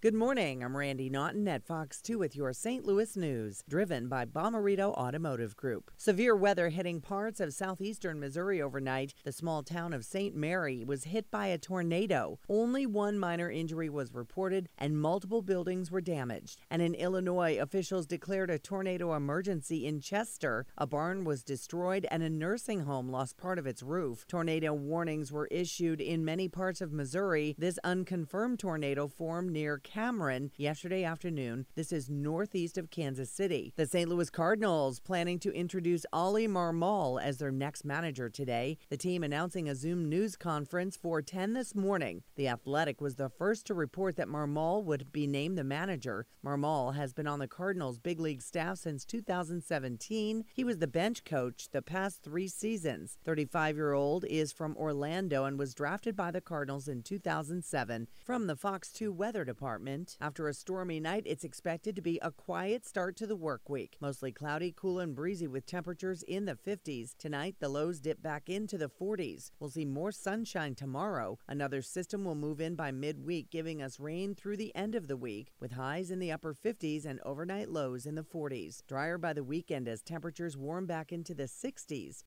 [0.00, 0.62] Good morning.
[0.62, 2.86] I'm Randy Naughton at Fox 2 with your St.
[2.86, 5.90] Louis news, driven by Bommarito Automotive Group.
[5.96, 9.12] Severe weather hitting parts of southeastern Missouri overnight.
[9.24, 10.36] The small town of St.
[10.36, 12.38] Mary was hit by a tornado.
[12.48, 16.60] Only one minor injury was reported, and multiple buildings were damaged.
[16.70, 20.64] And in Illinois, officials declared a tornado emergency in Chester.
[20.76, 24.28] A barn was destroyed, and a nursing home lost part of its roof.
[24.28, 27.56] Tornado warnings were issued in many parts of Missouri.
[27.58, 31.64] This unconfirmed tornado formed near Cameron yesterday afternoon.
[31.74, 33.72] This is northeast of Kansas City.
[33.76, 34.06] The St.
[34.06, 38.76] Louis Cardinals planning to introduce Oli Marmol as their next manager today.
[38.90, 42.22] The team announcing a Zoom news conference for 10 this morning.
[42.36, 46.26] The Athletic was the first to report that Marmol would be named the manager.
[46.44, 50.44] Marmol has been on the Cardinals big league staff since 2017.
[50.52, 53.16] He was the bench coach the past three seasons.
[53.24, 58.46] 35 year old is from Orlando and was drafted by the Cardinals in 2007 from
[58.46, 59.46] the Fox 2 Weather
[59.78, 60.16] Department.
[60.20, 63.96] After a stormy night, it's expected to be a quiet start to the work week.
[64.00, 67.16] Mostly cloudy, cool, and breezy with temperatures in the 50s.
[67.16, 69.52] Tonight, the lows dip back into the 40s.
[69.60, 71.38] We'll see more sunshine tomorrow.
[71.46, 75.16] Another system will move in by midweek, giving us rain through the end of the
[75.16, 78.82] week, with highs in the upper 50s and overnight lows in the 40s.
[78.88, 82.24] Drier by the weekend as temperatures warm back into the 60s.